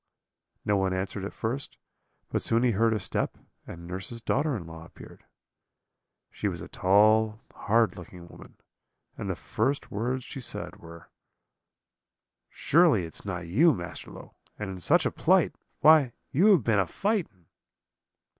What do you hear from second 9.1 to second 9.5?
and the